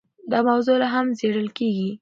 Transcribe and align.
دا 0.31 0.39
موضوع 0.49 0.75
لا 0.81 0.87
هم 0.95 1.07
څېړل 1.19 1.47
کېږي. 1.57 1.89